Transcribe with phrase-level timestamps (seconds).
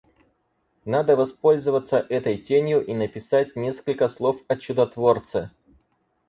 [0.83, 5.51] Надо воспользоваться этой тенью и написать несколько слов о чудотворце.